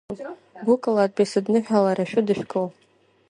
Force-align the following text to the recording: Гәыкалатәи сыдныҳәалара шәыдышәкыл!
Гәыкалатәи 0.65 1.29
сыдныҳәалара 1.31 2.05
шәыдышәкыл! 2.11 2.65